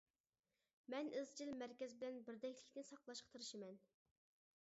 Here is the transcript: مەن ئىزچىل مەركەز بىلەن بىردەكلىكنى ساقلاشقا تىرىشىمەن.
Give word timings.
مەن 0.93 1.11
ئىزچىل 1.19 1.51
مەركەز 1.59 1.93
بىلەن 1.99 2.17
بىردەكلىكنى 2.29 2.85
ساقلاشقا 2.89 3.33
تىرىشىمەن. 3.35 3.79